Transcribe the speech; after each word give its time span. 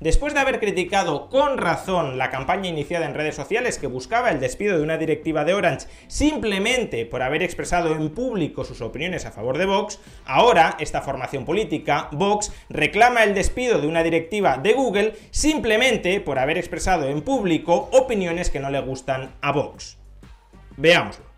Después 0.00 0.34
de 0.34 0.40
haber 0.40 0.58
criticado 0.58 1.28
con 1.28 1.56
razón 1.56 2.18
la 2.18 2.28
campaña 2.28 2.68
iniciada 2.68 3.06
en 3.06 3.14
redes 3.14 3.36
sociales 3.36 3.78
que 3.78 3.86
buscaba 3.86 4.30
el 4.30 4.40
despido 4.40 4.76
de 4.76 4.82
una 4.82 4.98
directiva 4.98 5.44
de 5.44 5.54
Orange 5.54 5.86
simplemente 6.08 7.06
por 7.06 7.22
haber 7.22 7.44
expresado 7.44 7.94
en 7.94 8.10
público 8.10 8.64
sus 8.64 8.80
opiniones 8.80 9.24
a 9.24 9.30
favor 9.30 9.56
de 9.56 9.66
Vox, 9.66 10.00
ahora 10.26 10.76
esta 10.80 11.00
formación 11.00 11.44
política, 11.44 12.08
Vox, 12.10 12.52
reclama 12.68 13.22
el 13.22 13.34
despido 13.34 13.80
de 13.80 13.86
una 13.86 14.02
directiva 14.02 14.58
de 14.58 14.72
Google 14.72 15.14
simplemente 15.30 16.20
por 16.20 16.40
haber 16.40 16.58
expresado 16.58 17.08
en 17.08 17.22
público 17.22 17.88
opiniones 17.92 18.50
que 18.50 18.58
no 18.58 18.70
le 18.70 18.80
gustan 18.80 19.36
a 19.42 19.52
Vox. 19.52 19.96
Veámoslo. 20.76 21.33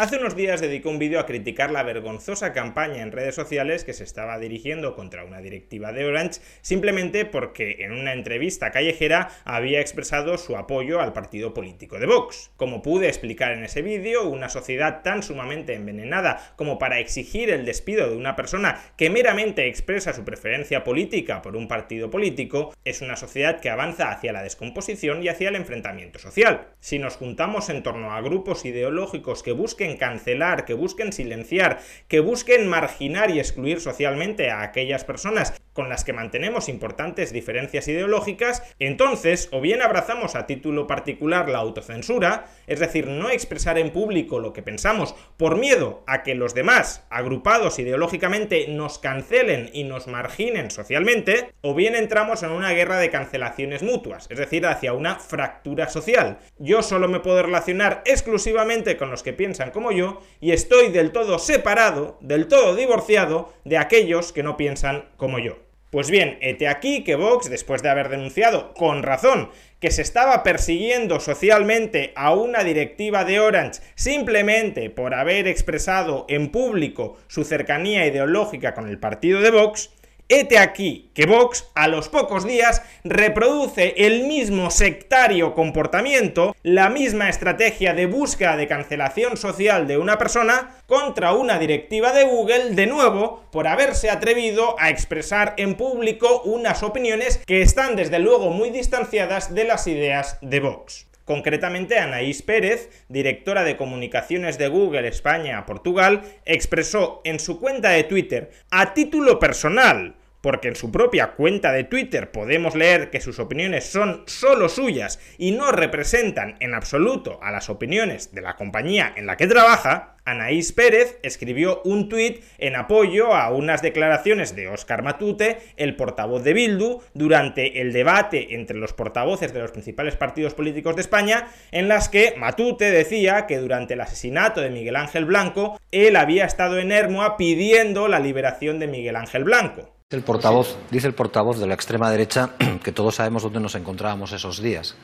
Hace 0.00 0.16
unos 0.16 0.34
días 0.34 0.62
dedicó 0.62 0.88
un 0.88 0.98
vídeo 0.98 1.20
a 1.20 1.26
criticar 1.26 1.70
la 1.70 1.82
vergonzosa 1.82 2.54
campaña 2.54 3.02
en 3.02 3.12
redes 3.12 3.34
sociales 3.34 3.84
que 3.84 3.92
se 3.92 4.04
estaba 4.04 4.38
dirigiendo 4.38 4.94
contra 4.94 5.26
una 5.26 5.42
directiva 5.42 5.92
de 5.92 6.06
Orange 6.06 6.40
simplemente 6.62 7.26
porque 7.26 7.76
en 7.80 7.92
una 7.92 8.14
entrevista 8.14 8.70
callejera 8.70 9.28
había 9.44 9.78
expresado 9.82 10.38
su 10.38 10.56
apoyo 10.56 11.02
al 11.02 11.12
partido 11.12 11.52
político 11.52 11.98
de 11.98 12.06
Vox. 12.06 12.50
Como 12.56 12.80
pude 12.80 13.08
explicar 13.08 13.52
en 13.52 13.62
ese 13.62 13.82
vídeo, 13.82 14.26
una 14.26 14.48
sociedad 14.48 15.02
tan 15.02 15.22
sumamente 15.22 15.74
envenenada 15.74 16.54
como 16.56 16.78
para 16.78 16.98
exigir 16.98 17.50
el 17.50 17.66
despido 17.66 18.08
de 18.08 18.16
una 18.16 18.36
persona 18.36 18.80
que 18.96 19.10
meramente 19.10 19.68
expresa 19.68 20.14
su 20.14 20.24
preferencia 20.24 20.82
política 20.82 21.42
por 21.42 21.56
un 21.56 21.68
partido 21.68 22.08
político 22.08 22.72
es 22.86 23.02
una 23.02 23.16
sociedad 23.16 23.60
que 23.60 23.68
avanza 23.68 24.10
hacia 24.10 24.32
la 24.32 24.42
descomposición 24.42 25.22
y 25.22 25.28
hacia 25.28 25.50
el 25.50 25.56
enfrentamiento 25.56 26.18
social. 26.18 26.68
Si 26.80 26.98
nos 26.98 27.16
juntamos 27.16 27.68
en 27.68 27.82
torno 27.82 28.14
a 28.14 28.22
grupos 28.22 28.64
ideológicos 28.64 29.42
que 29.42 29.52
busquen 29.52 29.89
cancelar, 29.96 30.64
que 30.64 30.74
busquen 30.74 31.12
silenciar, 31.12 31.80
que 32.08 32.20
busquen 32.20 32.68
marginar 32.68 33.30
y 33.30 33.38
excluir 33.38 33.80
socialmente 33.80 34.50
a 34.50 34.62
aquellas 34.62 35.04
personas 35.04 35.54
con 35.72 35.88
las 35.88 36.04
que 36.04 36.12
mantenemos 36.12 36.68
importantes 36.68 37.32
diferencias 37.32 37.88
ideológicas, 37.88 38.62
entonces 38.78 39.48
o 39.52 39.60
bien 39.60 39.82
abrazamos 39.82 40.34
a 40.34 40.46
título 40.46 40.86
particular 40.86 41.48
la 41.48 41.58
autocensura, 41.58 42.46
es 42.66 42.80
decir, 42.80 43.06
no 43.06 43.30
expresar 43.30 43.78
en 43.78 43.90
público 43.90 44.40
lo 44.40 44.52
que 44.52 44.62
pensamos 44.62 45.14
por 45.36 45.56
miedo 45.56 46.02
a 46.06 46.22
que 46.22 46.34
los 46.34 46.54
demás, 46.54 47.06
agrupados 47.10 47.78
ideológicamente, 47.78 48.68
nos 48.68 48.98
cancelen 48.98 49.70
y 49.72 49.84
nos 49.84 50.06
marginen 50.06 50.70
socialmente, 50.70 51.52
o 51.62 51.74
bien 51.74 51.94
entramos 51.94 52.42
en 52.42 52.50
una 52.50 52.72
guerra 52.72 52.98
de 52.98 53.10
cancelaciones 53.10 53.82
mutuas, 53.82 54.26
es 54.30 54.38
decir, 54.38 54.66
hacia 54.66 54.92
una 54.92 55.16
fractura 55.16 55.88
social. 55.88 56.38
Yo 56.58 56.82
solo 56.82 57.08
me 57.08 57.20
puedo 57.20 57.42
relacionar 57.42 58.02
exclusivamente 58.04 58.96
con 58.96 59.10
los 59.10 59.22
que 59.22 59.32
piensan 59.32 59.70
como 59.70 59.92
yo 59.92 60.20
y 60.40 60.52
estoy 60.52 60.90
del 60.90 61.12
todo 61.12 61.38
separado, 61.38 62.18
del 62.20 62.48
todo 62.48 62.74
divorciado 62.74 63.52
de 63.64 63.78
aquellos 63.78 64.32
que 64.32 64.42
no 64.42 64.56
piensan 64.56 65.08
como 65.16 65.38
yo. 65.38 65.69
Pues 65.90 66.08
bien, 66.08 66.38
hete 66.40 66.68
aquí 66.68 67.02
que 67.02 67.16
Vox, 67.16 67.50
después 67.50 67.82
de 67.82 67.88
haber 67.88 68.10
denunciado 68.10 68.74
con 68.74 69.02
razón 69.02 69.50
que 69.80 69.90
se 69.90 70.02
estaba 70.02 70.44
persiguiendo 70.44 71.18
socialmente 71.18 72.12
a 72.14 72.32
una 72.32 72.62
directiva 72.62 73.24
de 73.24 73.40
Orange 73.40 73.80
simplemente 73.96 74.88
por 74.90 75.14
haber 75.14 75.48
expresado 75.48 76.26
en 76.28 76.52
público 76.52 77.16
su 77.26 77.42
cercanía 77.42 78.06
ideológica 78.06 78.72
con 78.72 78.88
el 78.88 79.00
partido 79.00 79.40
de 79.40 79.50
Vox, 79.50 79.90
Hete 80.32 80.58
aquí 80.58 81.10
que 81.12 81.26
Vox 81.26 81.66
a 81.74 81.88
los 81.88 82.08
pocos 82.08 82.46
días 82.46 82.82
reproduce 83.02 83.94
el 83.96 84.28
mismo 84.28 84.70
sectario 84.70 85.54
comportamiento, 85.54 86.54
la 86.62 86.88
misma 86.88 87.28
estrategia 87.28 87.94
de 87.94 88.06
búsqueda 88.06 88.56
de 88.56 88.68
cancelación 88.68 89.36
social 89.36 89.88
de 89.88 89.98
una 89.98 90.18
persona 90.18 90.76
contra 90.86 91.32
una 91.32 91.58
directiva 91.58 92.12
de 92.12 92.22
Google 92.22 92.76
de 92.76 92.86
nuevo 92.86 93.42
por 93.50 93.66
haberse 93.66 94.08
atrevido 94.08 94.76
a 94.78 94.90
expresar 94.90 95.54
en 95.56 95.74
público 95.74 96.42
unas 96.44 96.84
opiniones 96.84 97.38
que 97.44 97.62
están 97.62 97.96
desde 97.96 98.20
luego 98.20 98.50
muy 98.50 98.70
distanciadas 98.70 99.52
de 99.52 99.64
las 99.64 99.88
ideas 99.88 100.38
de 100.42 100.60
Vox. 100.60 101.08
Concretamente, 101.24 101.98
Anaís 101.98 102.42
Pérez, 102.42 102.88
directora 103.08 103.62
de 103.62 103.76
comunicaciones 103.76 104.58
de 104.58 104.66
Google 104.66 105.06
España-Portugal, 105.06 106.22
expresó 106.44 107.20
en 107.22 107.38
su 107.38 107.60
cuenta 107.60 107.90
de 107.90 108.02
Twitter, 108.02 108.50
a 108.70 108.94
título 108.94 109.38
personal, 109.38 110.16
porque 110.40 110.68
en 110.68 110.76
su 110.76 110.90
propia 110.90 111.32
cuenta 111.32 111.72
de 111.72 111.84
Twitter 111.84 112.30
podemos 112.30 112.74
leer 112.74 113.10
que 113.10 113.20
sus 113.20 113.38
opiniones 113.38 113.84
son 113.84 114.24
solo 114.26 114.68
suyas 114.68 115.20
y 115.38 115.52
no 115.52 115.72
representan 115.72 116.56
en 116.60 116.74
absoluto 116.74 117.38
a 117.42 117.50
las 117.50 117.70
opiniones 117.70 118.34
de 118.34 118.40
la 118.40 118.56
compañía 118.56 119.12
en 119.16 119.26
la 119.26 119.36
que 119.36 119.46
trabaja, 119.46 120.16
Anaís 120.24 120.72
Pérez 120.72 121.18
escribió 121.22 121.80
un 121.84 122.08
tuit 122.08 122.44
en 122.58 122.76
apoyo 122.76 123.34
a 123.34 123.50
unas 123.50 123.82
declaraciones 123.82 124.54
de 124.54 124.68
Óscar 124.68 125.02
Matute, 125.02 125.58
el 125.76 125.96
portavoz 125.96 126.44
de 126.44 126.52
Bildu, 126.52 127.00
durante 127.14 127.80
el 127.80 127.92
debate 127.92 128.54
entre 128.54 128.76
los 128.76 128.92
portavoces 128.92 129.52
de 129.52 129.60
los 129.60 129.72
principales 129.72 130.16
partidos 130.16 130.54
políticos 130.54 130.94
de 130.94 131.02
España, 131.02 131.48
en 131.72 131.88
las 131.88 132.08
que 132.08 132.34
Matute 132.36 132.90
decía 132.90 133.46
que 133.46 133.58
durante 133.58 133.94
el 133.94 134.00
asesinato 134.02 134.60
de 134.60 134.70
Miguel 134.70 134.96
Ángel 134.96 135.24
Blanco, 135.24 135.80
él 135.90 136.16
había 136.16 136.44
estado 136.44 136.78
en 136.78 136.92
Hermoa 136.92 137.36
pidiendo 137.36 138.06
la 138.06 138.20
liberación 138.20 138.78
de 138.78 138.86
Miguel 138.86 139.16
Ángel 139.16 139.44
Blanco. 139.44 139.99
El 140.10 140.22
portavoz, 140.22 140.76
dice 140.90 141.06
el 141.06 141.14
portavoz 141.14 141.60
de 141.60 141.68
la 141.68 141.74
extrema 141.74 142.10
derecha 142.10 142.50
que 142.82 142.90
todos 142.90 143.14
sabemos 143.14 143.44
dónde 143.44 143.60
nos 143.60 143.76
encontrábamos 143.76 144.32
esos 144.32 144.60
días. 144.60 144.96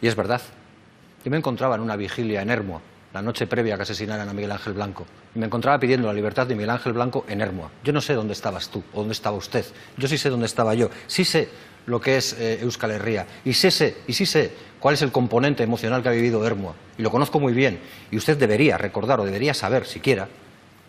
Y 0.00 0.08
es 0.08 0.16
verdad. 0.16 0.42
Yo 1.24 1.30
me 1.30 1.36
encontraba 1.36 1.76
en 1.76 1.80
una 1.80 1.94
vigilia 1.94 2.42
en 2.42 2.50
Hermoa, 2.50 2.80
la 3.14 3.22
noche 3.22 3.46
previa 3.46 3.74
a 3.74 3.76
que 3.76 3.84
asesinaran 3.84 4.28
a 4.28 4.32
Miguel 4.32 4.50
Ángel 4.50 4.72
Blanco. 4.72 5.06
Y 5.32 5.38
me 5.38 5.46
encontraba 5.46 5.78
pidiendo 5.78 6.08
la 6.08 6.12
libertad 6.12 6.44
de 6.44 6.56
Miguel 6.56 6.70
Ángel 6.70 6.92
Blanco 6.92 7.24
en 7.28 7.40
Hermoa. 7.40 7.70
Yo 7.84 7.92
no 7.92 8.00
sé 8.00 8.14
dónde 8.14 8.32
estabas 8.32 8.68
tú 8.68 8.82
o 8.92 8.98
dónde 8.98 9.12
estaba 9.12 9.36
usted. 9.36 9.64
Yo 9.96 10.08
sí 10.08 10.18
sé 10.18 10.28
dónde 10.28 10.46
estaba 10.46 10.74
yo. 10.74 10.90
Sí 11.06 11.24
sé 11.24 11.48
lo 11.86 12.00
que 12.00 12.16
es 12.16 12.32
eh, 12.32 12.58
Euskal 12.62 12.90
Herria. 12.90 13.24
Y, 13.44 13.52
sé, 13.52 13.98
y 14.08 14.12
sí 14.12 14.26
sé 14.26 14.50
cuál 14.80 14.94
es 14.94 15.02
el 15.02 15.12
componente 15.12 15.62
emocional 15.62 16.02
que 16.02 16.08
ha 16.08 16.12
vivido 16.12 16.44
Hermoa. 16.44 16.74
Y 16.98 17.02
lo 17.02 17.12
conozco 17.12 17.38
muy 17.38 17.52
bien. 17.52 17.78
Y 18.10 18.16
usted 18.16 18.36
debería 18.36 18.76
recordar 18.76 19.20
o 19.20 19.24
debería 19.24 19.54
saber 19.54 19.86
siquiera 19.86 20.26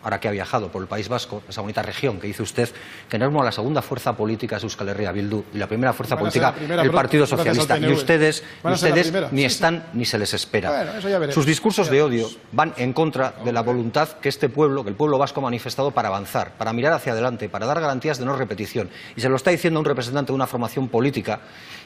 ahora 0.04 0.20
que 0.20 0.28
ha 0.28 0.30
viajado 0.30 0.68
por 0.68 0.82
el 0.82 0.88
País 0.88 1.08
Vasco, 1.08 1.42
esa 1.48 1.62
bonita 1.62 1.82
región 1.82 2.20
que 2.20 2.26
dice 2.26 2.42
usted, 2.42 2.68
que 3.08 3.18
no 3.18 3.42
la 3.42 3.50
segunda 3.50 3.82
fuerza 3.82 4.16
política 4.16 4.58
es 4.58 4.62
Euskal 4.62 4.90
Herria 4.90 5.10
Bildu 5.12 5.44
y 5.54 5.58
la 5.58 5.66
primera 5.66 5.92
fuerza 5.92 6.16
política 6.16 6.54
el 6.58 6.90
Partido 6.90 7.26
Socialista. 7.26 7.78
Y 7.78 7.90
ustedes, 7.90 8.44
ustedes 8.62 9.12
ni 9.32 9.44
están 9.44 9.86
ni 9.94 10.04
se 10.04 10.18
les 10.18 10.32
espera. 10.34 11.00
Sus 11.32 11.46
discursos 11.46 11.90
de 11.90 12.02
odio 12.02 12.28
van 12.52 12.74
en 12.76 12.92
contra 12.92 13.34
de 13.44 13.52
la 13.52 13.62
voluntad 13.62 14.08
que 14.20 14.28
este 14.28 14.48
pueblo, 14.48 14.84
que 14.84 14.90
el 14.90 14.96
pueblo 14.96 15.18
vasco 15.18 15.40
ha 15.40 15.42
manifestado 15.42 15.90
para 15.90 16.08
avanzar, 16.08 16.52
para 16.52 16.72
mirar 16.72 16.92
hacia 16.92 17.12
adelante, 17.12 17.48
para 17.48 17.66
dar 17.66 17.80
garantías 17.80 18.18
de 18.18 18.26
no 18.26 18.36
repetición. 18.36 18.90
Y 19.16 19.20
se 19.20 19.28
lo 19.28 19.36
está 19.36 19.50
diciendo 19.50 19.80
un 19.80 19.86
representante 19.86 20.32
de 20.32 20.36
una 20.36 20.46
formación 20.46 20.88
política 20.88 21.40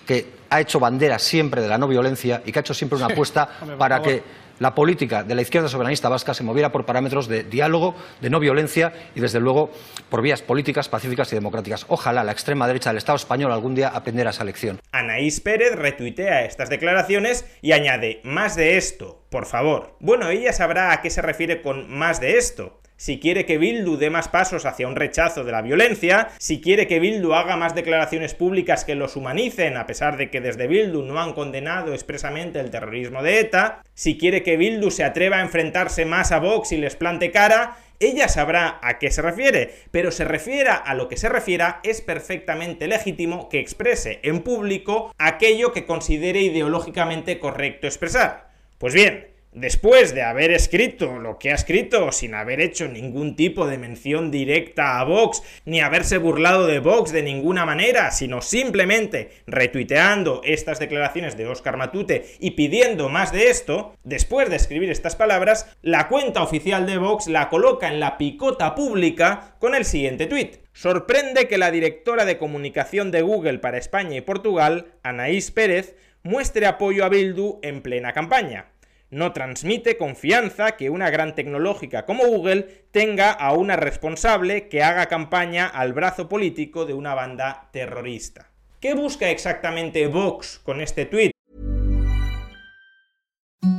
que 0.07 0.33
ha 0.51 0.61
hecho 0.61 0.81
bandera 0.81 1.19
siempre 1.19 1.63
de 1.63 1.69
la 1.69 1.79
no 1.79 1.87
violencia 1.87 2.43
y 2.45 2.51
que 2.51 2.59
ha 2.59 2.63
hecho 2.63 2.75
siempre 2.75 2.97
una 2.97 3.07
apuesta 3.07 3.49
para 3.79 4.01
que 4.03 4.23
la 4.59 4.75
política 4.75 5.25
de 5.25 5.35
la 5.35 5.43
izquierda 5.43 5.69
soberanista 5.69 6.09
vasca 6.09 6.35
se 6.35 6.45
moviera 6.45 6.73
por 6.73 6.85
parámetros 6.85 7.29
de 7.29 7.45
diálogo, 7.45 7.95
de 8.21 8.31
no 8.31 8.41
violencia 8.41 8.93
y, 9.15 9.21
desde 9.21 9.41
luego, 9.41 9.71
por 10.11 10.23
vías 10.23 10.43
políticas, 10.43 10.89
pacíficas 10.89 11.33
y 11.33 11.37
democráticas. 11.37 11.87
Ojalá 11.89 12.25
la 12.25 12.33
extrema 12.33 12.67
derecha 12.67 12.91
del 12.91 12.99
Estado 12.99 13.17
español 13.17 13.53
algún 13.53 13.75
día 13.75 13.89
aprendiera 13.89 14.31
esa 14.31 14.45
lección. 14.45 14.81
Anaís 14.93 15.41
Pérez 15.41 15.75
retuitea 15.75 16.45
estas 16.45 16.69
declaraciones 16.69 17.45
y 17.63 17.73
añade, 17.73 18.21
más 18.25 18.57
de 18.57 18.77
esto, 18.77 19.23
por 19.31 19.47
favor. 19.47 19.97
Bueno, 20.01 20.29
ella 20.31 20.53
sabrá 20.53 20.93
a 20.93 21.03
qué 21.03 21.11
se 21.11 21.23
refiere 21.23 21.63
con 21.63 21.91
más 21.91 22.21
de 22.21 22.39
esto 22.39 22.81
si 22.99 23.21
quiere 23.21 23.47
que 23.47 23.59
Bildu 23.59 23.97
dé 23.97 24.11
más 24.11 24.29
pasos 24.29 24.67
hacia 24.67 24.89
un 24.89 24.97
rechazo 24.97 25.45
de 25.45 25.53
la 25.53 25.63
violencia, 25.63 26.29
si 26.39 26.61
quiere 26.61 26.89
que 26.89 26.99
Bildu 26.99 27.33
haga 27.33 27.57
más 27.57 27.75
declaraciones 27.77 28.35
públicas 28.35 28.85
que 28.85 28.97
los 28.97 29.15
humanicen, 29.15 29.77
a 29.77 29.87
pesar 29.87 30.17
de 30.17 30.31
que 30.31 30.41
desde 30.41 30.67
Bildu 30.67 31.03
no 31.03 31.21
han 31.21 31.33
condenado 31.33 31.95
expresamente 31.95 32.59
el 32.59 32.71
terrorismo 32.71 33.23
de 33.23 33.39
ETA, 33.39 33.83
si 33.95 34.19
quiere 34.19 34.43
que 34.43 34.57
Bildu 34.57 34.91
se 34.91 35.05
atreva 35.05 35.37
a 35.37 35.43
enfrentarse 35.43 36.05
más 36.05 36.33
a 36.33 36.41
Vox 36.41 36.73
y 36.73 36.77
les 36.77 36.97
plante 36.97 37.31
cara, 37.31 37.79
ella 38.01 38.29
sabrá 38.29 38.81
a 38.83 38.99
qué 38.99 39.13
se 39.13 39.23
refiere, 39.23 39.75
pero 39.93 40.11
se 40.11 40.25
refiera 40.25 40.75
a 40.75 40.95
lo 40.95 41.09
que 41.09 41.17
se 41.17 41.29
refiera, 41.29 41.81
es 41.85 42.01
perfectamente 42.01 42.89
legítimo 42.89 43.49
que 43.49 43.61
exprese 43.61 44.19
en 44.25 44.43
público 44.43 45.15
aquello 45.19 45.73
que 45.73 45.87
considere 45.87 46.41
ideológicamente 46.41 47.39
correcto 47.39 47.87
expresar. 47.87 48.51
Pues 48.79 48.95
bien, 48.95 49.29
después 49.61 50.15
de 50.15 50.23
haber 50.23 50.53
escrito 50.53 51.19
lo 51.19 51.39
que 51.39 51.51
ha 51.51 51.55
escrito 51.55 52.13
sin 52.13 52.35
haber 52.35 52.61
hecho 52.61 52.87
ningún 52.87 53.35
tipo 53.35 53.67
de 53.67 53.79
mención 53.79 54.31
directa 54.31 55.01
a 55.01 55.05
Vox, 55.05 55.43
ni 55.65 55.81
haberse 55.81 56.19
burlado 56.19 56.67
de 56.67 56.79
Vox 56.79 57.13
de 57.13 57.23
ninguna 57.23 57.67
manera, 57.67 58.11
sino 58.11 58.41
simplemente 58.41 59.31
retuiteando 59.47 60.41
estas 60.45 60.79
declaraciones 60.79 61.37
de 61.37 61.47
Oscar 61.47 61.77
Matute 61.77 62.27
y 62.39 62.53
pidiendo 62.53 63.09
más 63.09 63.33
de 63.33 63.51
esto, 63.51 63.95
después 64.05 64.49
de 64.49 64.57
escribir 64.57 64.91
estas 64.91 65.17
palabras, 65.17 65.67
la 65.83 66.09
cuenta 66.09 66.43
oficial 66.43 66.87
de 66.87 66.99
Vox 66.99 67.27
la 67.27 67.49
coloca 67.49 67.89
en 67.89 68.01
la 68.01 68.17
picota 68.17 68.75
pública 68.75 69.57
con 69.59 69.75
el 69.75 69.85
siguiente 69.85 70.27
tuit. 70.27 70.59
Sorprende 70.73 71.49
que 71.49 71.59
la 71.59 71.73
directora 71.73 72.25
de 72.25 72.39
comunicación 72.39 73.11
de 73.11 73.23
Google 73.23 73.59
para 73.59 73.79
España 73.79 74.17
y 74.17 74.21
Portugal, 74.21 74.87
Anaís 75.03 75.51
Pérez, 75.51 75.97
muestre 76.23 76.67
apoyo 76.67 77.05
a 77.05 77.09
Bildu 77.09 77.59
en 77.63 77.83
plena 77.83 78.13
campaña. 78.13 78.67
No 79.11 79.33
transmite 79.33 79.97
confianza 79.97 80.73
que 80.73 80.91
una 80.91 81.09
gran 81.09 81.35
tecnológica 81.35 82.05
como 82.05 82.27
Google 82.27 82.87
tenga 82.91 83.33
a 83.33 83.53
una 83.55 83.77
responsable 83.77 84.69
que 84.69 84.83
haga 84.83 85.07
campaña 85.07 85.67
al 85.67 85.95
brazo 85.95 86.29
político 86.29 86.85
de 86.85 86.93
una 86.93 87.15
banda 87.15 87.69
terrorista. 87.73 88.51
¿Qué 88.81 88.95
busca 88.95 89.31
exactamente 89.31 90.07
Vox 90.07 90.61
con 90.63 90.81
este 90.81 91.07
tuit? 91.07 91.33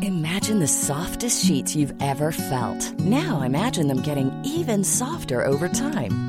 Imagine 0.01 0.59
the 0.59 0.67
softest 0.67 1.45
sheets 1.45 1.75
you've 1.75 1.93
ever 2.01 2.31
felt. 2.31 2.99
Now 2.99 3.43
imagine 3.43 3.87
them 3.87 4.01
getting 4.01 4.31
even 4.43 4.83
softer 4.83 5.45
over 5.45 5.69
time. 5.69 6.28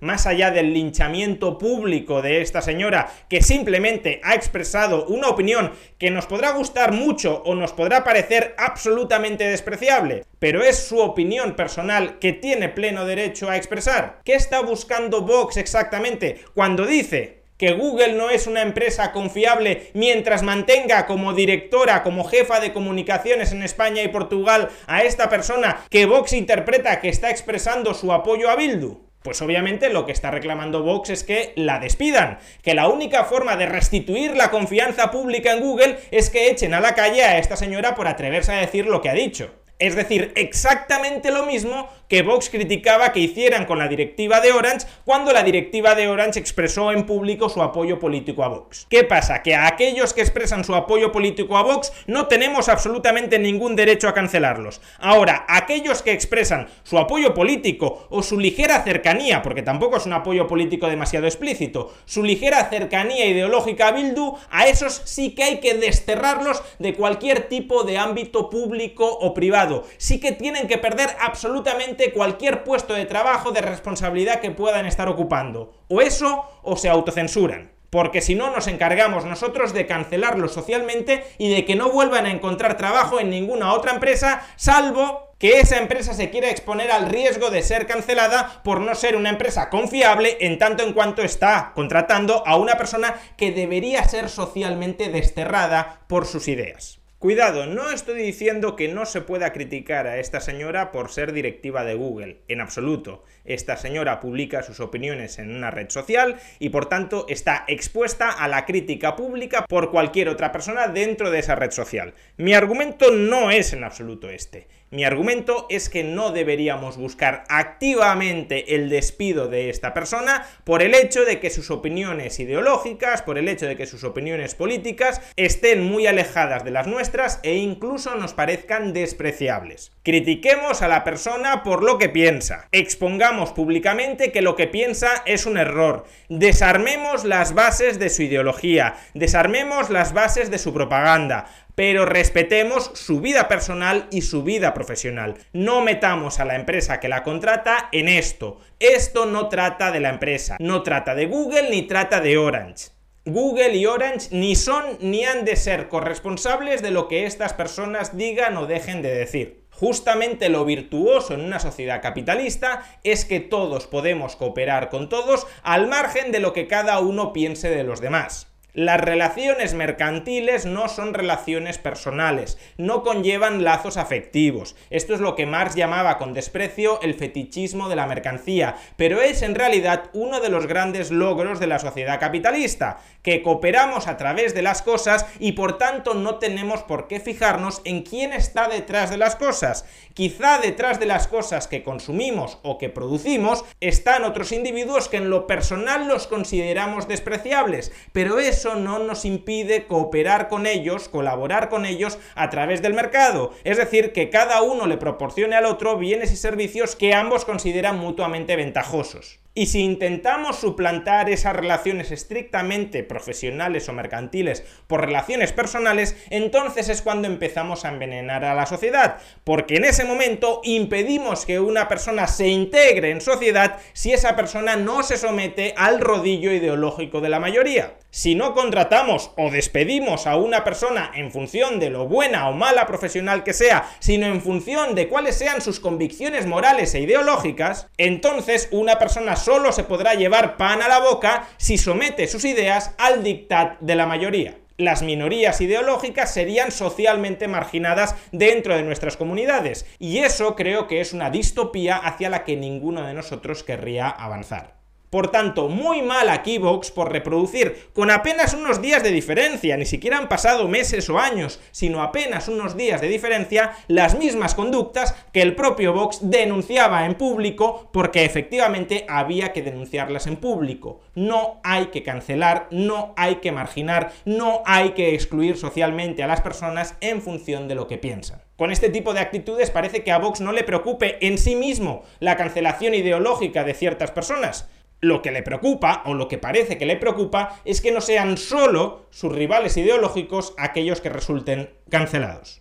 más 0.00 0.26
allá 0.26 0.50
del 0.50 0.74
linchamiento 0.74 1.56
público 1.56 2.20
de 2.20 2.42
esta 2.42 2.60
señora 2.60 3.10
que 3.30 3.42
simplemente 3.42 4.20
ha 4.22 4.34
expresado 4.34 5.06
una 5.06 5.28
opinión 5.28 5.72
que 5.98 6.10
nos 6.10 6.26
podrá 6.26 6.50
gustar 6.50 6.92
mucho 6.92 7.42
o 7.46 7.54
nos 7.54 7.72
podrá 7.72 8.04
parecer 8.04 8.54
absolutamente 8.58 9.44
despreciable, 9.44 10.24
pero 10.38 10.62
es 10.62 10.76
su 10.76 10.98
opinión 10.98 11.56
personal 11.56 12.18
que 12.18 12.34
tiene 12.34 12.68
pleno 12.68 13.06
derecho 13.06 13.48
a 13.48 13.56
expresar. 13.56 14.20
¿Qué 14.24 14.34
está 14.34 14.60
buscando 14.60 15.22
Vox 15.22 15.56
exactamente 15.56 16.40
cuando 16.54 16.84
dice 16.84 17.44
que 17.56 17.72
Google 17.72 18.14
no 18.14 18.28
es 18.28 18.46
una 18.46 18.60
empresa 18.60 19.12
confiable 19.12 19.90
mientras 19.94 20.42
mantenga 20.42 21.06
como 21.06 21.32
directora, 21.32 22.02
como 22.02 22.24
jefa 22.24 22.60
de 22.60 22.72
comunicaciones 22.72 23.52
en 23.52 23.62
España 23.62 24.02
y 24.02 24.08
Portugal 24.08 24.68
a 24.86 25.02
esta 25.02 25.30
persona 25.30 25.78
que 25.88 26.04
Vox 26.04 26.32
interpreta 26.34 27.00
que 27.00 27.08
está 27.08 27.30
expresando 27.30 27.94
su 27.94 28.12
apoyo 28.12 28.50
a 28.50 28.56
Bildu? 28.56 29.11
Pues 29.22 29.40
obviamente 29.40 29.90
lo 29.90 30.04
que 30.04 30.12
está 30.12 30.30
reclamando 30.30 30.82
Vox 30.82 31.10
es 31.10 31.22
que 31.24 31.52
la 31.56 31.78
despidan, 31.78 32.38
que 32.62 32.74
la 32.74 32.88
única 32.88 33.24
forma 33.24 33.56
de 33.56 33.66
restituir 33.66 34.36
la 34.36 34.50
confianza 34.50 35.10
pública 35.10 35.52
en 35.52 35.60
Google 35.60 35.98
es 36.10 36.28
que 36.28 36.50
echen 36.50 36.74
a 36.74 36.80
la 36.80 36.94
calle 36.94 37.22
a 37.24 37.38
esta 37.38 37.56
señora 37.56 37.94
por 37.94 38.08
atreverse 38.08 38.52
a 38.52 38.60
decir 38.60 38.86
lo 38.86 39.00
que 39.00 39.10
ha 39.10 39.14
dicho. 39.14 39.54
Es 39.78 39.96
decir, 39.96 40.32
exactamente 40.36 41.32
lo 41.32 41.44
mismo 41.44 41.88
que 42.12 42.20
Vox 42.20 42.50
criticaba 42.50 43.10
que 43.10 43.20
hicieran 43.20 43.64
con 43.64 43.78
la 43.78 43.88
directiva 43.88 44.42
de 44.42 44.52
Orange 44.52 44.86
cuando 45.06 45.32
la 45.32 45.42
directiva 45.42 45.94
de 45.94 46.08
Orange 46.08 46.40
expresó 46.40 46.92
en 46.92 47.06
público 47.06 47.48
su 47.48 47.62
apoyo 47.62 47.98
político 47.98 48.44
a 48.44 48.48
Vox. 48.48 48.86
¿Qué 48.90 49.02
pasa? 49.02 49.40
Que 49.42 49.54
a 49.54 49.66
aquellos 49.66 50.12
que 50.12 50.20
expresan 50.20 50.62
su 50.62 50.74
apoyo 50.74 51.10
político 51.10 51.56
a 51.56 51.62
Vox 51.62 51.90
no 52.06 52.26
tenemos 52.26 52.68
absolutamente 52.68 53.38
ningún 53.38 53.76
derecho 53.76 54.08
a 54.08 54.12
cancelarlos. 54.12 54.82
Ahora, 54.98 55.46
aquellos 55.48 56.02
que 56.02 56.12
expresan 56.12 56.68
su 56.82 56.98
apoyo 56.98 57.32
político 57.32 58.06
o 58.10 58.22
su 58.22 58.38
ligera 58.38 58.82
cercanía, 58.82 59.40
porque 59.40 59.62
tampoco 59.62 59.96
es 59.96 60.04
un 60.04 60.12
apoyo 60.12 60.46
político 60.46 60.88
demasiado 60.88 61.26
explícito, 61.26 61.94
su 62.04 62.22
ligera 62.22 62.68
cercanía 62.68 63.24
ideológica 63.24 63.88
a 63.88 63.92
Bildu, 63.92 64.36
a 64.50 64.66
esos 64.66 65.00
sí 65.06 65.34
que 65.34 65.44
hay 65.44 65.60
que 65.60 65.72
desterrarlos 65.78 66.62
de 66.78 66.92
cualquier 66.92 67.48
tipo 67.48 67.84
de 67.84 67.96
ámbito 67.96 68.50
público 68.50 69.06
o 69.06 69.32
privado 69.32 69.84
sí 69.96 70.20
que 70.20 70.32
tienen 70.32 70.68
que 70.68 70.76
perder 70.76 71.08
absolutamente 71.18 72.01
cualquier 72.10 72.64
puesto 72.64 72.94
de 72.94 73.06
trabajo 73.06 73.52
de 73.52 73.60
responsabilidad 73.60 74.40
que 74.40 74.50
puedan 74.50 74.86
estar 74.86 75.08
ocupando. 75.08 75.72
O 75.86 76.00
eso 76.00 76.44
o 76.62 76.76
se 76.76 76.88
autocensuran 76.88 77.70
porque 77.92 78.22
si 78.22 78.34
no 78.34 78.50
nos 78.50 78.68
encargamos 78.68 79.26
nosotros 79.26 79.74
de 79.74 79.84
cancelarlos 79.84 80.54
socialmente 80.54 81.26
y 81.36 81.52
de 81.54 81.66
que 81.66 81.76
no 81.76 81.90
vuelvan 81.90 82.24
a 82.24 82.30
encontrar 82.30 82.78
trabajo 82.78 83.20
en 83.20 83.28
ninguna 83.28 83.74
otra 83.74 83.92
empresa, 83.92 84.46
salvo 84.56 85.34
que 85.38 85.60
esa 85.60 85.76
empresa 85.76 86.14
se 86.14 86.30
quiera 86.30 86.48
exponer 86.48 86.90
al 86.90 87.10
riesgo 87.10 87.50
de 87.50 87.62
ser 87.62 87.86
cancelada 87.86 88.62
por 88.64 88.80
no 88.80 88.94
ser 88.94 89.14
una 89.14 89.28
empresa 89.28 89.68
confiable 89.68 90.38
en 90.40 90.56
tanto 90.56 90.82
en 90.82 90.94
cuanto 90.94 91.20
está 91.20 91.72
contratando 91.74 92.42
a 92.46 92.56
una 92.56 92.78
persona 92.78 93.14
que 93.36 93.52
debería 93.52 94.08
ser 94.08 94.30
socialmente 94.30 95.10
desterrada 95.10 96.00
por 96.08 96.24
sus 96.24 96.48
ideas. 96.48 97.01
Cuidado, 97.22 97.66
no 97.66 97.92
estoy 97.92 98.20
diciendo 98.20 98.74
que 98.74 98.88
no 98.88 99.06
se 99.06 99.20
pueda 99.20 99.52
criticar 99.52 100.08
a 100.08 100.18
esta 100.18 100.40
señora 100.40 100.90
por 100.90 101.12
ser 101.12 101.32
directiva 101.32 101.84
de 101.84 101.94
Google, 101.94 102.38
en 102.48 102.60
absoluto. 102.60 103.22
Esta 103.44 103.76
señora 103.76 104.18
publica 104.18 104.64
sus 104.64 104.80
opiniones 104.80 105.38
en 105.38 105.54
una 105.54 105.70
red 105.70 105.88
social 105.88 106.40
y 106.58 106.70
por 106.70 106.86
tanto 106.86 107.26
está 107.28 107.64
expuesta 107.68 108.28
a 108.28 108.48
la 108.48 108.66
crítica 108.66 109.14
pública 109.14 109.64
por 109.68 109.92
cualquier 109.92 110.28
otra 110.28 110.50
persona 110.50 110.88
dentro 110.88 111.30
de 111.30 111.38
esa 111.38 111.54
red 111.54 111.70
social. 111.70 112.12
Mi 112.38 112.54
argumento 112.54 113.12
no 113.12 113.52
es 113.52 113.72
en 113.72 113.84
absoluto 113.84 114.28
este. 114.28 114.66
Mi 114.92 115.04
argumento 115.04 115.64
es 115.70 115.88
que 115.88 116.04
no 116.04 116.32
deberíamos 116.32 116.98
buscar 116.98 117.44
activamente 117.48 118.74
el 118.74 118.90
despido 118.90 119.48
de 119.48 119.70
esta 119.70 119.94
persona 119.94 120.46
por 120.64 120.82
el 120.82 120.94
hecho 120.94 121.24
de 121.24 121.40
que 121.40 121.48
sus 121.48 121.70
opiniones 121.70 122.38
ideológicas, 122.38 123.22
por 123.22 123.38
el 123.38 123.48
hecho 123.48 123.64
de 123.64 123.76
que 123.76 123.86
sus 123.86 124.04
opiniones 124.04 124.54
políticas 124.54 125.22
estén 125.36 125.82
muy 125.82 126.06
alejadas 126.06 126.62
de 126.62 126.72
las 126.72 126.86
nuestras 126.86 127.40
e 127.42 127.54
incluso 127.54 128.16
nos 128.16 128.34
parezcan 128.34 128.92
despreciables. 128.92 129.92
Critiquemos 130.02 130.82
a 130.82 130.88
la 130.88 131.04
persona 131.04 131.62
por 131.62 131.82
lo 131.82 131.96
que 131.96 132.10
piensa. 132.10 132.68
Expongamos 132.70 133.52
públicamente 133.52 134.30
que 134.30 134.42
lo 134.42 134.56
que 134.56 134.66
piensa 134.66 135.22
es 135.24 135.46
un 135.46 135.56
error. 135.56 136.04
Desarmemos 136.28 137.24
las 137.24 137.54
bases 137.54 137.98
de 137.98 138.10
su 138.10 138.24
ideología. 138.24 138.96
Desarmemos 139.14 139.88
las 139.88 140.12
bases 140.12 140.50
de 140.50 140.58
su 140.58 140.74
propaganda 140.74 141.46
pero 141.74 142.06
respetemos 142.06 142.90
su 142.94 143.20
vida 143.20 143.48
personal 143.48 144.06
y 144.10 144.22
su 144.22 144.42
vida 144.42 144.74
profesional. 144.74 145.34
No 145.52 145.80
metamos 145.80 146.40
a 146.40 146.44
la 146.44 146.56
empresa 146.56 147.00
que 147.00 147.08
la 147.08 147.22
contrata 147.22 147.88
en 147.92 148.08
esto. 148.08 148.60
Esto 148.78 149.26
no 149.26 149.48
trata 149.48 149.90
de 149.90 150.00
la 150.00 150.10
empresa, 150.10 150.56
no 150.60 150.82
trata 150.82 151.14
de 151.14 151.26
Google 151.26 151.70
ni 151.70 151.82
trata 151.82 152.20
de 152.20 152.38
Orange. 152.38 152.90
Google 153.24 153.76
y 153.76 153.86
Orange 153.86 154.28
ni 154.32 154.56
son 154.56 154.84
ni 155.00 155.24
han 155.24 155.44
de 155.44 155.54
ser 155.54 155.88
corresponsables 155.88 156.82
de 156.82 156.90
lo 156.90 157.06
que 157.06 157.24
estas 157.24 157.52
personas 157.52 158.16
digan 158.16 158.56
o 158.56 158.66
dejen 158.66 159.00
de 159.00 159.14
decir. 159.14 159.62
Justamente 159.70 160.48
lo 160.48 160.64
virtuoso 160.64 161.34
en 161.34 161.40
una 161.40 161.60
sociedad 161.60 162.02
capitalista 162.02 162.84
es 163.04 163.24
que 163.24 163.40
todos 163.40 163.86
podemos 163.86 164.36
cooperar 164.36 164.90
con 164.90 165.08
todos 165.08 165.46
al 165.62 165.86
margen 165.88 166.32
de 166.32 166.40
lo 166.40 166.52
que 166.52 166.66
cada 166.66 166.98
uno 166.98 167.32
piense 167.32 167.70
de 167.70 167.84
los 167.84 168.00
demás. 168.00 168.51
Las 168.74 169.02
relaciones 169.02 169.74
mercantiles 169.74 170.64
no 170.64 170.88
son 170.88 171.12
relaciones 171.12 171.76
personales, 171.76 172.56
no 172.78 173.02
conllevan 173.02 173.64
lazos 173.64 173.98
afectivos. 173.98 174.76
Esto 174.88 175.12
es 175.12 175.20
lo 175.20 175.36
que 175.36 175.44
Marx 175.44 175.74
llamaba 175.74 176.16
con 176.16 176.32
desprecio 176.32 176.98
el 177.02 177.12
fetichismo 177.12 177.90
de 177.90 177.96
la 177.96 178.06
mercancía, 178.06 178.76
pero 178.96 179.20
es 179.20 179.42
en 179.42 179.56
realidad 179.56 180.04
uno 180.14 180.40
de 180.40 180.48
los 180.48 180.66
grandes 180.66 181.10
logros 181.10 181.60
de 181.60 181.66
la 181.66 181.78
sociedad 181.80 182.18
capitalista, 182.18 183.02
que 183.22 183.42
cooperamos 183.42 184.08
a 184.08 184.16
través 184.16 184.54
de 184.54 184.62
las 184.62 184.80
cosas 184.80 185.26
y 185.38 185.52
por 185.52 185.76
tanto 185.76 186.14
no 186.14 186.36
tenemos 186.36 186.82
por 186.82 187.08
qué 187.08 187.20
fijarnos 187.20 187.82
en 187.84 188.02
quién 188.02 188.32
está 188.32 188.68
detrás 188.68 189.10
de 189.10 189.18
las 189.18 189.36
cosas. 189.36 189.84
Quizá 190.14 190.58
detrás 190.58 190.98
de 190.98 191.06
las 191.06 191.28
cosas 191.28 191.68
que 191.68 191.82
consumimos 191.82 192.58
o 192.62 192.78
que 192.78 192.88
producimos 192.88 193.66
están 193.80 194.24
otros 194.24 194.50
individuos 194.50 195.08
que 195.08 195.18
en 195.18 195.28
lo 195.28 195.46
personal 195.46 196.08
los 196.08 196.26
consideramos 196.26 197.06
despreciables, 197.06 197.92
pero 198.12 198.38
es 198.38 198.61
eso 198.62 198.76
no 198.76 199.00
nos 199.00 199.24
impide 199.24 199.88
cooperar 199.88 200.48
con 200.48 200.66
ellos, 200.68 201.08
colaborar 201.08 201.68
con 201.68 201.84
ellos 201.84 202.16
a 202.36 202.48
través 202.48 202.80
del 202.80 202.94
mercado. 202.94 203.52
Es 203.64 203.76
decir, 203.76 204.12
que 204.12 204.30
cada 204.30 204.62
uno 204.62 204.86
le 204.86 204.98
proporcione 204.98 205.56
al 205.56 205.66
otro 205.66 205.98
bienes 205.98 206.30
y 206.30 206.36
servicios 206.36 206.94
que 206.94 207.12
ambos 207.12 207.44
consideran 207.44 207.98
mutuamente 207.98 208.54
ventajosos. 208.54 209.41
Y 209.54 209.66
si 209.66 209.80
intentamos 209.80 210.56
suplantar 210.56 211.28
esas 211.28 211.54
relaciones 211.54 212.10
estrictamente 212.10 213.02
profesionales 213.02 213.86
o 213.86 213.92
mercantiles 213.92 214.64
por 214.86 215.02
relaciones 215.02 215.52
personales, 215.52 216.16
entonces 216.30 216.88
es 216.88 217.02
cuando 217.02 217.28
empezamos 217.28 217.84
a 217.84 217.90
envenenar 217.90 218.46
a 218.46 218.54
la 218.54 218.64
sociedad, 218.64 219.18
porque 219.44 219.76
en 219.76 219.84
ese 219.84 220.04
momento 220.04 220.62
impedimos 220.64 221.44
que 221.44 221.60
una 221.60 221.86
persona 221.86 222.28
se 222.28 222.48
integre 222.48 223.10
en 223.10 223.20
sociedad 223.20 223.78
si 223.92 224.14
esa 224.14 224.36
persona 224.36 224.76
no 224.76 225.02
se 225.02 225.18
somete 225.18 225.74
al 225.76 226.00
rodillo 226.00 226.50
ideológico 226.50 227.20
de 227.20 227.28
la 227.28 227.38
mayoría. 227.38 227.98
Si 228.08 228.34
no 228.34 228.54
contratamos 228.54 229.32
o 229.36 229.50
despedimos 229.50 230.26
a 230.26 230.36
una 230.36 230.64
persona 230.64 231.10
en 231.14 231.30
función 231.30 231.78
de 231.78 231.90
lo 231.90 232.06
buena 232.08 232.48
o 232.48 232.52
mala 232.52 232.86
profesional 232.86 233.42
que 233.42 233.52
sea, 233.52 233.88
sino 234.00 234.26
en 234.26 234.40
función 234.40 234.94
de 234.94 235.08
cuáles 235.08 235.36
sean 235.36 235.60
sus 235.60 235.80
convicciones 235.80 236.46
morales 236.46 236.94
e 236.94 237.00
ideológicas, 237.00 237.88
entonces 237.96 238.68
una 238.70 238.98
persona 238.98 239.36
solo 239.42 239.72
se 239.72 239.84
podrá 239.84 240.14
llevar 240.14 240.56
pan 240.56 240.82
a 240.82 240.88
la 240.88 241.00
boca 241.00 241.48
si 241.56 241.78
somete 241.78 242.26
sus 242.26 242.44
ideas 242.44 242.92
al 242.98 243.22
dictat 243.22 243.78
de 243.80 243.94
la 243.94 244.06
mayoría 244.06 244.56
las 244.78 245.02
minorías 245.02 245.60
ideológicas 245.60 246.32
serían 246.32 246.72
socialmente 246.72 247.48
marginadas 247.48 248.16
dentro 248.32 248.74
de 248.74 248.82
nuestras 248.82 249.16
comunidades. 249.16 249.86
Y 249.98 250.18
eso 250.18 250.56
creo 250.56 250.88
que 250.88 251.00
es 251.00 251.12
una 251.12 251.30
distopía 251.30 251.96
hacia 251.96 252.30
la 252.30 252.44
que 252.44 252.56
ninguno 252.56 253.06
de 253.06 253.14
nosotros 253.14 253.62
querría 253.62 254.08
avanzar. 254.08 254.81
Por 255.12 255.30
tanto, 255.30 255.68
muy 255.68 256.00
mal 256.00 256.30
aquí 256.30 256.56
Vox 256.56 256.90
por 256.90 257.12
reproducir 257.12 257.90
con 257.92 258.10
apenas 258.10 258.54
unos 258.54 258.80
días 258.80 259.02
de 259.02 259.10
diferencia, 259.10 259.76
ni 259.76 259.84
siquiera 259.84 260.16
han 260.16 260.26
pasado 260.26 260.68
meses 260.68 261.10
o 261.10 261.18
años, 261.18 261.60
sino 261.70 262.00
apenas 262.00 262.48
unos 262.48 262.78
días 262.78 263.02
de 263.02 263.08
diferencia, 263.08 263.72
las 263.88 264.16
mismas 264.16 264.54
conductas 264.54 265.14
que 265.34 265.42
el 265.42 265.54
propio 265.54 265.92
Vox 265.92 266.20
denunciaba 266.22 267.04
en 267.04 267.16
público 267.16 267.90
porque 267.92 268.24
efectivamente 268.24 269.04
había 269.06 269.52
que 269.52 269.60
denunciarlas 269.60 270.26
en 270.26 270.36
público. 270.36 271.02
No 271.14 271.60
hay 271.62 271.88
que 271.88 272.02
cancelar, 272.02 272.68
no 272.70 273.12
hay 273.18 273.34
que 273.34 273.52
marginar, 273.52 274.12
no 274.24 274.62
hay 274.64 274.92
que 274.92 275.14
excluir 275.14 275.58
socialmente 275.58 276.22
a 276.22 276.26
las 276.26 276.40
personas 276.40 276.94
en 277.02 277.20
función 277.20 277.68
de 277.68 277.74
lo 277.74 277.86
que 277.86 277.98
piensan. 277.98 278.40
Con 278.56 278.70
este 278.70 278.88
tipo 278.88 279.12
de 279.12 279.20
actitudes 279.20 279.70
parece 279.70 280.04
que 280.04 280.12
a 280.12 280.18
Vox 280.18 280.40
no 280.40 280.52
le 280.52 280.64
preocupe 280.64 281.18
en 281.26 281.36
sí 281.36 281.54
mismo 281.54 282.02
la 282.18 282.36
cancelación 282.36 282.94
ideológica 282.94 283.64
de 283.64 283.74
ciertas 283.74 284.10
personas, 284.10 284.68
lo 285.02 285.20
que 285.20 285.32
le 285.32 285.42
preocupa, 285.42 286.02
o 286.06 286.14
lo 286.14 286.28
que 286.28 286.38
parece 286.38 286.78
que 286.78 286.86
le 286.86 286.96
preocupa, 286.96 287.60
es 287.64 287.80
que 287.80 287.90
no 287.90 288.00
sean 288.00 288.38
solo 288.38 289.06
sus 289.10 289.32
rivales 289.32 289.76
ideológicos 289.76 290.54
aquellos 290.56 291.00
que 291.00 291.10
resulten 291.10 291.70
cancelados. 291.90 292.60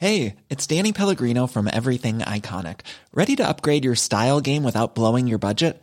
Hey, 0.00 0.36
it's 0.48 0.66
Danny 0.66 0.92
Pellegrino 0.92 1.48
from 1.48 1.68
Everything 1.68 2.20
Iconic. 2.20 2.80
Ready 3.12 3.34
to 3.36 3.46
upgrade 3.46 3.84
your 3.84 3.96
style 3.96 4.40
game 4.40 4.62
without 4.62 4.94
blowing 4.94 5.26
your 5.26 5.38
budget? 5.38 5.82